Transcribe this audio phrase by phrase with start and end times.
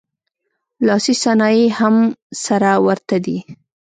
[0.85, 1.95] لاسي صنایع یې هم
[2.43, 3.37] سره ورته دي